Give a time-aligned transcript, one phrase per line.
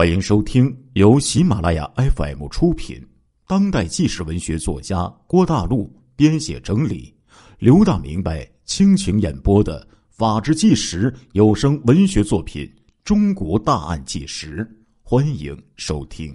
[0.00, 3.06] 欢迎收听由喜马拉雅 FM 出品、
[3.46, 7.14] 当代纪实文学作家郭大陆编写整理、
[7.58, 12.64] 刘大明白倾情演播的《法制纪实》有声文学作品
[13.04, 14.64] 《中国大案纪实》，
[15.02, 16.34] 欢迎收听。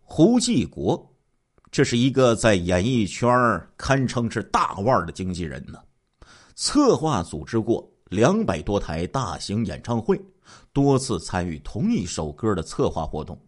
[0.00, 1.12] 胡继国，
[1.72, 3.28] 这是一个在演艺圈
[3.76, 5.80] 堪称是大腕的经纪人呢，
[6.54, 10.20] 策划组织过两百多台大型演唱会。
[10.72, 13.40] 多次参与同一首歌的策划活动，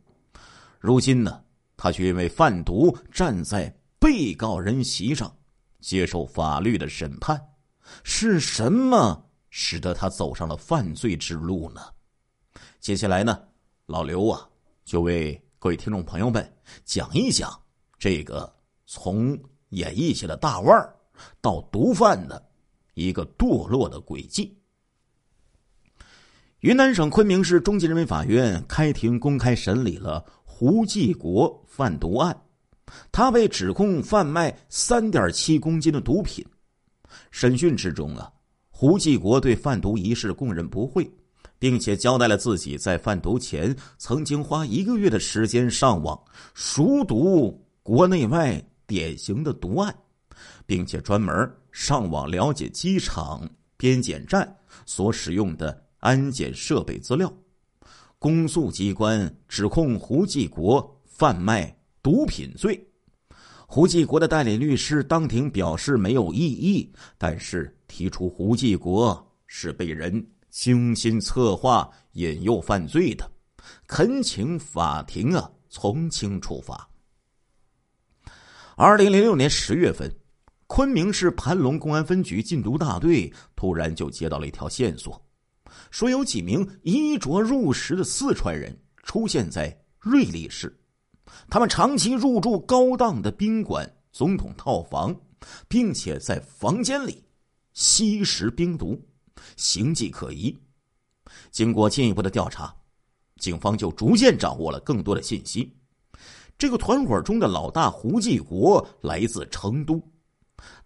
[0.79, 1.43] 如今呢，
[1.77, 5.33] 他却因为贩毒站在被告人席上，
[5.81, 7.41] 接受法律的审判。
[8.05, 9.21] 是什么
[9.51, 11.81] 使得他走上了犯罪之路呢？
[12.79, 13.41] 接下来呢，
[13.87, 14.49] 老刘啊，
[14.85, 17.61] 就为各位听众朋友们讲一讲
[17.99, 18.53] 这个
[18.87, 19.37] 从
[19.71, 20.95] 演艺界的大腕儿
[21.41, 22.41] 到毒贩的
[22.95, 24.57] 一个堕落的轨迹。
[26.61, 32.41] 云南省昆明市中级人民法院开庭公开审理了胡继国贩毒案，
[33.11, 36.47] 他被指控贩卖三点七公斤的毒品。
[37.31, 38.33] 审讯之中啊，
[38.71, 41.11] 胡继国对贩毒一事供认不讳，
[41.59, 46.19] 并且交代了自己在贩毒前曾经花一个月的时间上网
[46.55, 49.93] 熟读国内外典型的毒案，
[50.65, 51.35] 并且专门
[51.73, 54.57] 上网了解机场边检站
[54.87, 55.83] 所使用的。
[56.03, 57.33] 安检设备资料，
[58.19, 62.85] 公诉机关指控胡继国贩卖毒品罪。
[63.69, 73.31] 胡继国的代理律师当庭表示没有异议，但是提出胡继国是被人精心策划引诱犯罪的，
[73.87, 76.91] 恳请法庭啊从轻处罚。
[78.75, 80.13] 二零零六年十月份，
[80.75, 85.23] 昆明市盘龙公安分局禁毒大队突然就接到了一条线索。
[85.91, 90.75] 说有几名衣着入时的四川人出现在瑞丽市，
[91.51, 95.15] 他们长期入住高档的宾馆、总统套房，
[95.69, 97.23] 并且在房间里
[97.75, 98.99] 吸食冰毒，
[99.59, 100.59] 形迹可疑。
[101.51, 102.75] 经过进一步的调查，
[103.37, 105.71] 警方就逐渐掌握了更多的信息。
[106.57, 110.03] 这个团伙中的老大胡继国来自成都，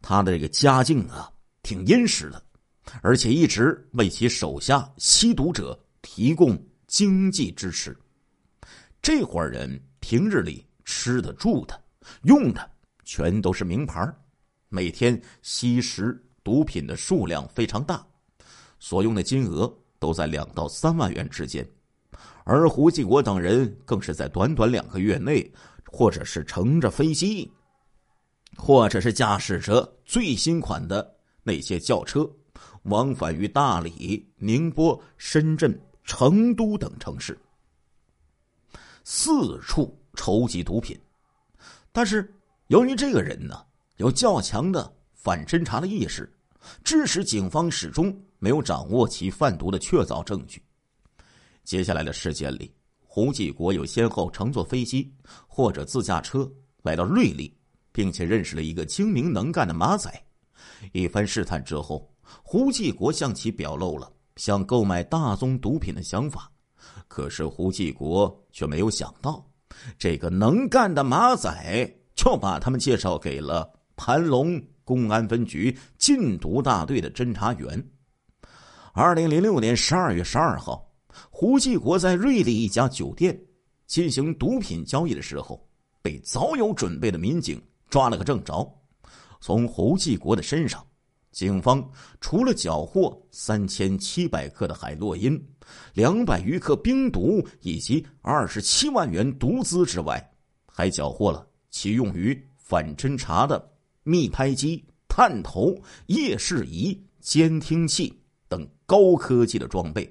[0.01, 1.31] 他的这个家境啊
[1.63, 2.43] 挺殷实的。
[3.03, 6.57] 而且一直为其手下吸毒者提供
[6.87, 7.97] 经济支持。
[9.03, 11.79] 这伙人平日里吃的、住的、
[12.23, 12.71] 用的
[13.05, 14.09] 全都是名牌，
[14.69, 18.07] 每天吸食毒品的数量非常大，
[18.79, 21.69] 所用的金额都在两到三万元之间。
[22.45, 25.53] 而胡继国等人更是在短短两个月内，
[25.87, 27.53] 或者是乘着飞机，
[28.67, 32.29] 或者是驾驶着最新款的那些轿车。
[32.83, 37.39] 往返于大理、宁波、深圳、成都等城市，
[39.05, 40.99] 四处筹集毒品。
[41.93, 42.35] 但是，
[42.67, 43.65] 由于这个人呢
[43.99, 46.29] 有较强的反侦查的意识，
[46.83, 50.61] 致使警方始终没有掌握其贩毒的确凿证据。
[51.63, 55.15] 接下来的时间里，胡继国有先后乘坐飞机
[55.47, 56.51] 或者自驾车
[56.83, 57.57] 来到瑞丽，
[57.97, 60.13] 并且认识了一个精明能干的马仔。
[60.93, 62.07] 一番试探之后。
[62.43, 66.51] 胡继国向其表露了想购买大宗毒品的想法，
[67.07, 69.49] 可是胡继国却没有想到，
[69.97, 77.91] 这个能干的马仔就把他们介绍给了盘龙公安分局禁毒大队的侦查员。
[78.93, 80.85] 二零零六年十二月十二号，
[81.31, 83.41] 胡继国在瑞丽一家酒店
[83.87, 85.65] 进行毒品交易的时候，
[86.03, 88.71] 被早有准备的民警抓了个正着。
[89.41, 90.85] 从侯继国的身上。
[91.33, 91.87] 警方
[92.19, 95.39] 除了缴获三千七百克的海洛因、
[95.93, 100.33] 两百余克冰毒以及二十七万元毒资之外，
[100.67, 103.71] 还缴获了其用于反侦查的
[104.03, 108.19] 密拍机、探头、夜视仪、监听器
[108.49, 110.11] 等高科技的装备。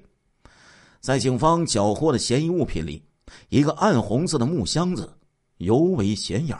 [1.00, 3.02] 在警方缴获的嫌疑物品里，
[3.48, 5.12] 一个暗红色的木箱子
[5.56, 6.56] 尤为显眼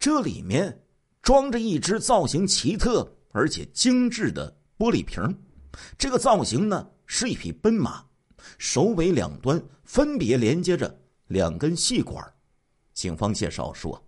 [0.00, 0.82] 这里面
[1.22, 3.16] 装着一只造型奇特。
[3.32, 5.22] 而且精致的玻璃瓶，
[5.96, 8.04] 这个造型呢是一匹奔马，
[8.58, 12.20] 首尾两端分别连接着两根细管。
[12.92, 14.04] 警方介绍说，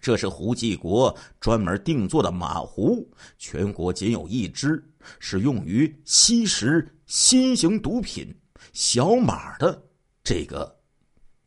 [0.00, 4.82] 这是胡继国专门定做的马壶，全国仅有一只，
[5.18, 8.34] 是用于吸食新型毒品
[8.72, 9.86] 小马的
[10.24, 10.74] 这个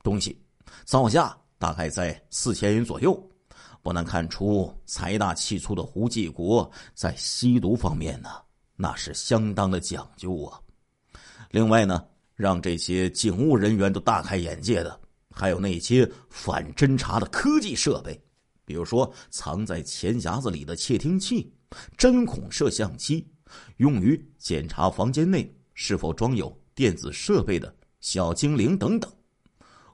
[0.04, 0.40] 东西，
[0.86, 3.16] 造价大概在四千元左右。
[3.84, 8.30] 不难看出，财大气粗的胡继国在吸毒方面呢，
[8.76, 10.60] 那是相当的讲究啊。
[11.52, 12.04] 另外呢，
[12.36, 15.00] 让这些警务人员都大开眼界的，
[15.30, 18.20] 还有那些反侦查的科技设备，
[18.66, 21.52] 比如说藏在钱匣子里的窃听器、
[21.98, 23.28] 针孔摄像机，
[23.78, 29.12] 用于检查房间内是否装有电子设备的小精灵等等。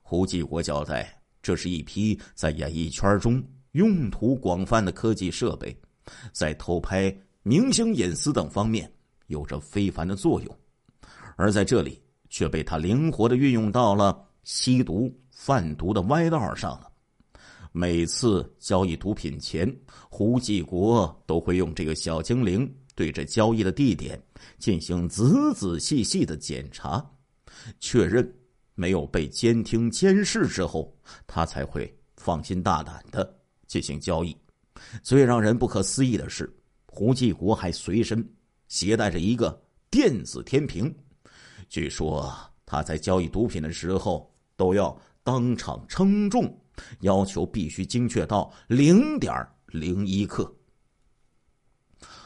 [0.01, 1.16] 胡继国交代，
[1.47, 3.41] 这是一批在演艺圈中
[3.71, 5.73] 用途广泛的科技设备，
[6.33, 8.91] 在偷拍明星隐私等方面
[9.27, 10.57] 有着非凡的作用，
[11.37, 16.91] 而在这里却被他灵活的运用到了吸毒、贩毒的歪道上了。
[17.71, 19.73] 每次交易毒品前，
[20.09, 24.21] 胡继国都会用这个小精灵对着交易的地点
[24.59, 25.23] 进行仔
[25.55, 27.09] 仔细细的检查，
[27.79, 28.36] 确认。
[28.79, 30.95] 没有被监听监视之后，
[31.25, 33.35] 他才会放心大胆的
[33.65, 34.37] 进行交易。
[35.01, 36.47] 最让人不可思议的是，
[36.85, 38.23] 胡继国还随身
[38.67, 39.59] 携带着一个
[39.89, 40.95] 电子天平。
[41.67, 42.31] 据说
[42.67, 46.55] 他在交易毒品的时候都要当场称重，
[46.99, 49.33] 要求必须精确到零点
[49.65, 50.55] 零一克。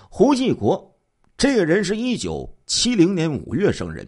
[0.09, 0.99] 胡继国
[1.37, 4.05] 这个人是一九七零年五月生人。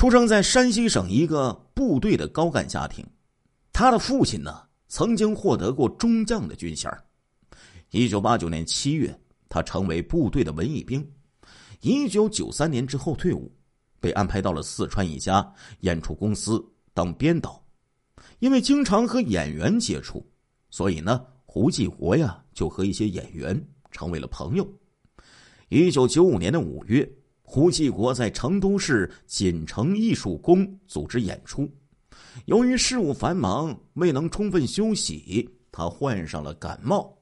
[0.00, 3.06] 出生在山西省一个部队的高干家庭，
[3.70, 6.90] 他的父亲呢曾经获得过中将的军衔。
[7.90, 9.14] 一九八九年七月，
[9.46, 11.06] 他成为部队的文艺兵。
[11.82, 13.54] 一九九三年之后退伍，
[14.00, 15.46] 被安排到了四川一家
[15.80, 16.64] 演出公司
[16.94, 17.62] 当编导。
[18.38, 20.26] 因为经常和演员接触，
[20.70, 24.66] 所以呢，胡继国呀就和一些演员成为了朋友。
[25.68, 27.06] 一九九五年的五月。
[27.52, 31.68] 胡继国在成都市锦城艺术宫组织演出，
[32.44, 37.12] 由于事务繁忙，未能充分休息，他患上了感冒。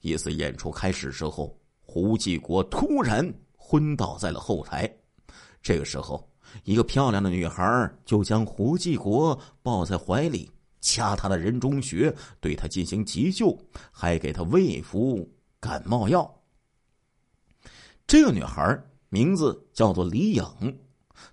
[0.00, 4.92] 一次演出开始之后，胡继国突然昏倒在了后台。
[5.62, 6.28] 这个时候，
[6.64, 10.50] 一个漂亮的女孩就将胡继国抱在怀里，
[10.80, 13.56] 掐他的人中穴，对他进行急救，
[13.92, 16.28] 还给他喂服感冒药。
[18.04, 18.76] 这个女孩。
[19.12, 20.44] 名字叫做李颖，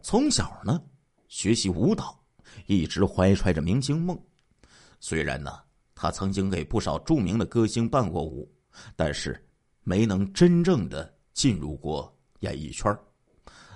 [0.01, 0.81] 从小呢
[1.27, 2.19] 学习舞蹈，
[2.65, 4.19] 一直怀揣着明星梦。
[4.99, 5.59] 虽然呢，
[5.93, 8.51] 他曾经给不少著名的歌星伴过舞，
[8.95, 9.39] 但是
[9.83, 12.91] 没能真正的进入过演艺圈。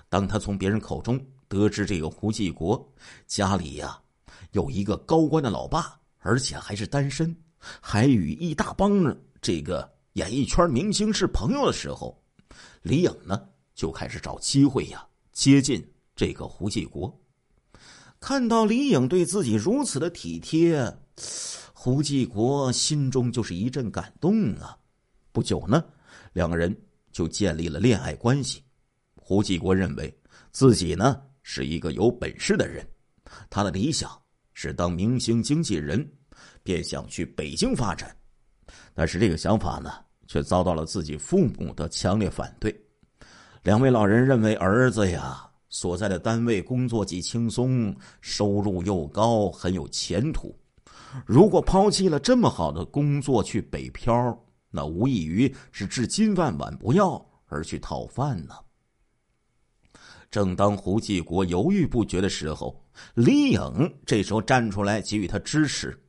[0.09, 2.91] 当他从别人口中得知这个胡继国
[3.27, 4.01] 家里呀
[4.53, 7.35] 有一个高官的老爸，而且还是单身，
[7.79, 12.19] 还与一大帮这个演艺圈明星是朋友的时候，
[12.81, 13.47] 李颖呢。
[13.73, 15.85] 就开始找机会呀，接近
[16.15, 17.15] 这个胡继国。
[18.19, 20.95] 看到李颖对自己如此的体贴，
[21.73, 24.77] 胡继国心中就是一阵感动啊。
[25.31, 25.83] 不久呢，
[26.33, 26.75] 两个人
[27.11, 28.63] 就建立了恋爱关系。
[29.15, 30.13] 胡继国认为
[30.51, 32.87] 自己呢是一个有本事的人，
[33.49, 34.11] 他的理想
[34.53, 36.07] 是当明星经纪人，
[36.61, 38.15] 便想去北京发展。
[38.93, 39.91] 但是这个想法呢，
[40.27, 42.71] 却遭到了自己父母的强烈反对。
[43.63, 50.57] 两位老人认为儿子呀所在的单位工作既轻松，收入又高，很有前途。
[51.27, 54.35] 如果抛弃了这么好的工作去北漂，
[54.71, 58.55] 那无异于是置金饭碗不要而去讨饭呢。
[60.31, 63.61] 正当胡继国犹豫不决的时候，李颖
[64.07, 66.03] 这时候站出来给予他支持，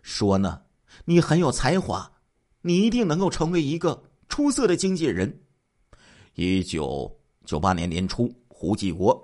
[0.00, 0.62] 说：“呢，
[1.04, 2.10] 你很有才华，
[2.62, 5.40] 你一定能够成为一个出色的经纪人。”
[6.36, 7.08] 一九
[7.44, 9.16] 九八年年初，胡继国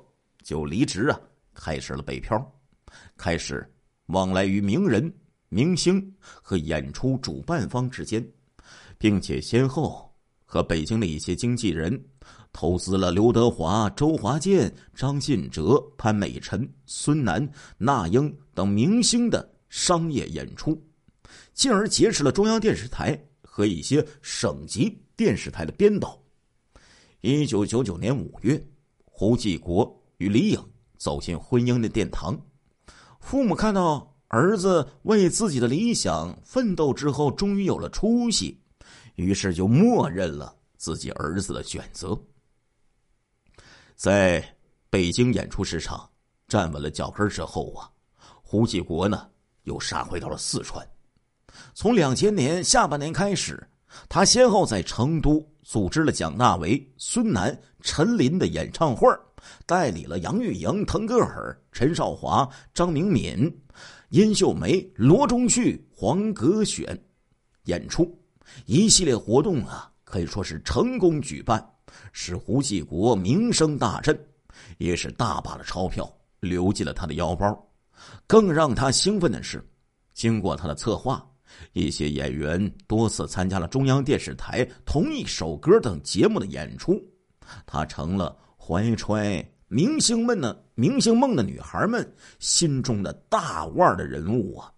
[0.45, 1.21] 就离职啊，
[1.53, 2.41] 开始了北漂，
[3.17, 3.69] 开始
[4.07, 5.13] 往来于名人、
[5.49, 8.25] 明星和演出主办方之间，
[8.97, 10.09] 并且先后
[10.45, 12.01] 和北京的一些经纪人
[12.53, 17.45] 投资了刘德华、周华健、张信哲、潘美辰、孙楠、
[17.77, 20.81] 那英等明星的商业演出，
[21.55, 26.17] 进而结识了中央电视台和一些省级电视台的编导。
[27.23, 28.67] 一九九九年五月，
[29.05, 32.39] 胡继国与李颖走进婚姻的殿堂。
[33.21, 38.59] 父母看到儿子为自己的理想奋斗之后，终于有了出息，
[39.17, 42.19] 于是就默认了自己儿子的选择。
[43.97, 44.43] 在
[44.89, 46.09] 北京演出市场
[46.49, 47.91] 站稳了脚跟之后啊，
[48.43, 49.29] 胡继国呢
[49.65, 50.89] 又杀回到了四川。
[51.75, 53.63] 从两千年下半年开始，
[54.09, 55.45] 他先后在成都。
[55.63, 59.09] 组织了蒋大为、孙楠、陈琳的演唱会
[59.67, 63.49] 代理了杨钰莹、腾格尔、陈少华、张明敏、
[64.09, 66.99] 殷秀梅、罗中旭、黄格选
[67.67, 68.19] 演出，
[68.67, 71.65] 一系列活动啊，可以说是成功举办，
[72.13, 74.19] 使胡继国名声大振，
[74.79, 77.57] 也是大把的钞票流进了他的腰包。
[78.27, 79.65] 更让他兴奋的是，
[80.15, 81.25] 经过他的策划，
[81.73, 87.01] 一些演员多次参加了中央电视台《同一首歌》等节目的演出，
[87.67, 94.73] 她成了怀揣明星们的明星梦的女孩们心中的大腕的人物啊。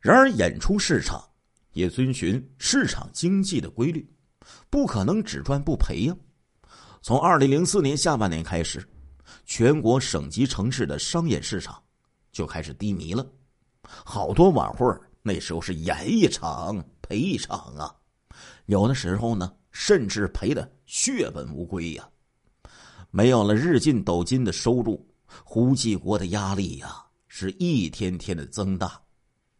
[0.00, 1.24] 然而，演出市场
[1.72, 4.08] 也遵循市场经济的规律，
[4.70, 6.16] 不可能只赚不赔呀。
[7.02, 8.86] 从二零零四年下半年开始，
[9.44, 11.82] 全国省级城市的商演市场
[12.30, 13.26] 就开始低迷了。
[14.04, 14.86] 好多晚会
[15.22, 17.94] 那时候是演一场赔一场啊，
[18.66, 22.08] 有的时候呢，甚至赔的血本无归呀。
[23.10, 25.06] 没有了日进斗金的收入，
[25.44, 29.00] 胡继国的压力呀是一天天的增大。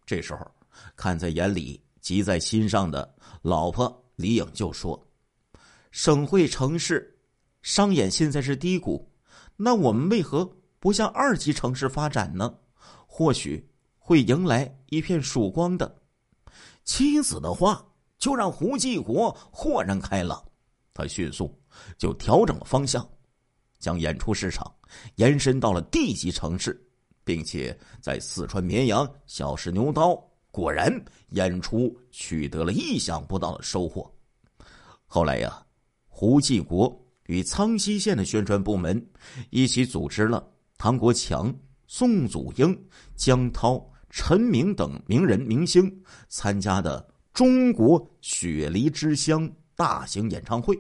[0.05, 0.47] 这时候，
[0.95, 5.01] 看在眼里、急在心上的老婆李颖就说
[5.91, 7.19] ：“省会城市
[7.63, 9.11] 商演现在是低谷，
[9.57, 12.55] 那我们为何不向二级城市发展呢？
[13.07, 13.67] 或许
[14.07, 16.01] 会迎来一片曙光的。”
[16.85, 17.85] 妻子的话
[18.19, 20.41] 就让胡继国豁然开朗，
[20.95, 21.53] 他迅速
[21.99, 23.05] 就调整了方向，
[23.81, 24.73] 将演出市场
[25.17, 26.81] 延伸到了地级城市。
[27.25, 30.15] 并且在四川绵阳小试牛刀，
[30.53, 30.89] 果然
[31.31, 34.09] 演出取得了意想不到的收获。
[35.07, 35.61] 后来呀，
[36.07, 39.05] 胡继国与苍溪县的宣传部门
[39.51, 40.49] 一起组织了
[40.79, 41.53] 唐国强、
[41.89, 43.85] 宋祖英、江涛、
[44.19, 50.75] 陈明等名人明星参加的“中国雪梨之乡”大型演唱会，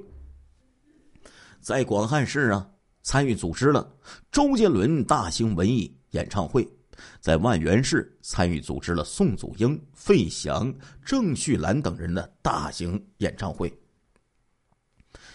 [1.60, 2.66] 在广汉市啊
[3.02, 3.94] 参与组织了
[4.32, 5.94] 周杰伦大型文艺。
[6.12, 6.66] 演唱会，
[7.20, 10.74] 在万源市参与组织了宋祖英、费翔、
[11.04, 13.70] 郑绪岚等人的大型演唱会。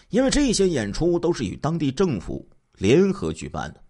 [0.09, 3.83] 因为这些演出都是与当地政府联合举办的，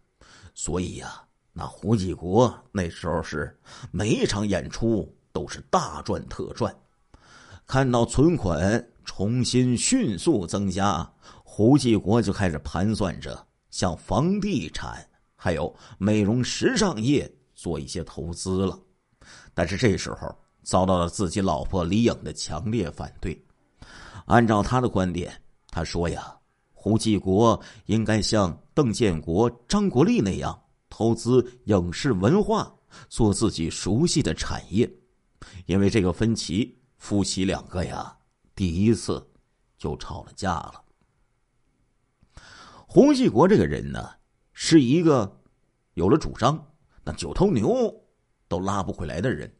[0.53, 3.59] 所以呀，那胡继国那时候是
[3.91, 6.73] 每一场演出都是大赚特赚。
[7.67, 11.09] 看到存款重新迅速增加，
[11.43, 15.05] 胡继国就开始盘算着向房地产。
[15.35, 18.79] 还有美容时尚业做一些投资了，
[19.55, 23.43] 但是这时候遭到了自己老婆李颖的强烈反对。
[24.25, 25.33] 按照他的观点，
[25.71, 26.31] 他说呀，
[26.73, 30.57] 胡继国应该像邓建国、张国立那样
[31.01, 32.71] 投资影视文化，
[33.09, 34.87] 做自己熟悉的产业。
[35.65, 38.15] 因为这个分歧，夫妻两个呀，
[38.53, 39.27] 第一次
[39.79, 40.83] 就吵了架了。
[42.85, 44.11] 洪继国这个人呢？
[44.53, 45.41] 是一个
[45.95, 46.63] 有了主张，
[47.03, 47.91] 那九头牛
[48.47, 49.51] 都拉不回来的人。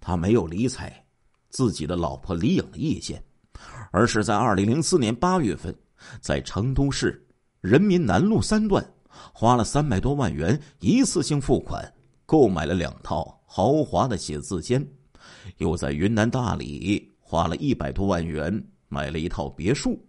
[0.00, 1.04] 他没有理睬
[1.50, 3.22] 自己的老婆李颖的意见，
[3.92, 5.78] 而是在二零零四年八月份，
[6.22, 7.28] 在成都市
[7.60, 8.82] 人民南路三段
[9.32, 11.92] 花了三百多万元一次性付款
[12.26, 14.86] 购买了两套豪华的写字间，
[15.58, 20.04] 又在云南大理花了一百多万元买了一套别墅。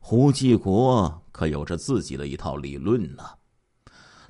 [0.00, 3.22] 胡继国可有着自己的一套理论呢。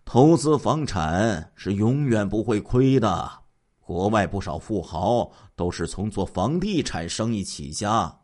[0.04, 3.30] 投资房产是永远不会亏的。
[3.78, 8.14] 国外不少富豪都是从做房地产生意起家，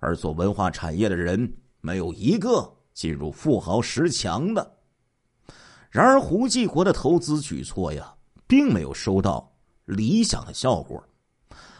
[0.00, 4.75] 而做文化产业的人没有一个进入富豪十强的。
[5.96, 8.14] 然而，胡继国的投资举措呀，
[8.46, 9.50] 并没有收到
[9.86, 11.02] 理想的效果。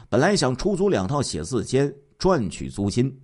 [0.09, 3.15] 本来想出租两套写字间赚取租金，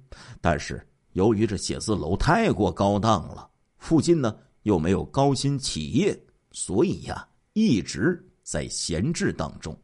[0.43, 4.37] 但是由于这写字楼太过高档了，附近呢。
[4.65, 6.17] 又没有高新企业，
[6.53, 9.77] 所以呀，一直在闲置当中。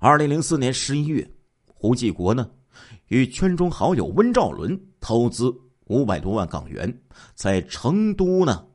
[0.00, 1.30] 二零零四年十一月，
[1.64, 2.50] 胡继国呢，
[3.06, 5.54] 与圈中好友温兆伦投资
[5.84, 6.92] 五百多万港元，
[7.36, 8.66] 在成都呢，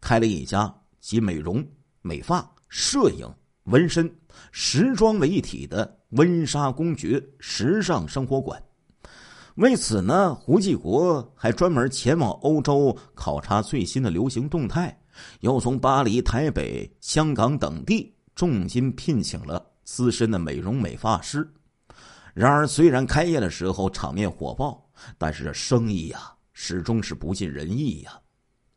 [0.00, 1.66] 开了一家集美容、
[2.02, 3.28] 美发、摄影、
[3.64, 4.10] 纹身、
[4.52, 8.62] 时装为一体的温莎公爵时尚生活馆。
[9.56, 14.96] 为此呢，胡继国还专门前往欧洲考察最新的流行动态，
[15.40, 21.52] 又从巴黎、台北、香港等地重金聘请了资深的美容美发师。
[22.34, 24.80] 然而，虽然开业的时候场面火爆，
[25.18, 28.12] 但是这生意呀，始终是不尽人意呀。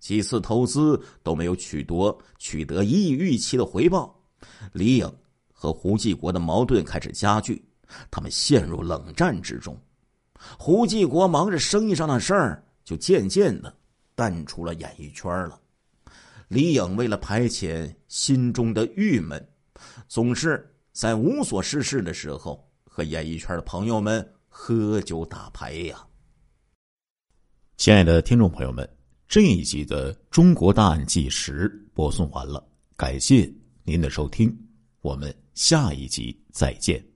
[0.01, 4.19] 几次投资都没有取得取得一预期的回报，
[4.73, 5.09] 李颖
[5.53, 7.63] 和胡继国的矛盾开始加剧，
[8.09, 9.79] 他们陷入冷战之中。
[10.57, 13.71] 胡继国忙着生意上的事儿，就渐渐的
[14.15, 15.61] 淡出了演艺圈了。
[16.47, 19.47] 李颖为了排遣心中的郁闷，
[20.07, 26.03] 总是在无所事事的时候和演艺圈的朋友们喝酒打牌呀。
[27.77, 29.00] 亲爱的听众朋友们。
[29.31, 32.61] 这一集的《中国大案纪实》播送完了，
[32.97, 33.49] 感谢
[33.85, 34.53] 您的收听，
[34.99, 37.10] 我们下一集再见。